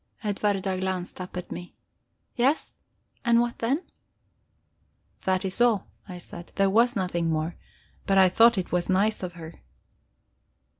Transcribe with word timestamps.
Edwarda 0.23 0.79
glanced 0.79 1.21
up 1.21 1.37
at 1.37 1.51
me. 1.51 1.75
"Yes? 2.35 2.73
And 3.23 3.39
what 3.39 3.59
then?" 3.59 3.83
"That 5.25 5.45
is 5.45 5.61
all," 5.61 5.89
I 6.09 6.17
said. 6.17 6.51
"There 6.55 6.71
was 6.71 6.95
nothing 6.95 7.29
more. 7.29 7.55
But 8.07 8.17
I 8.17 8.27
thought 8.27 8.57
it 8.57 8.71
was 8.71 8.89
nice 8.89 9.21
of 9.21 9.33
her." 9.33 9.61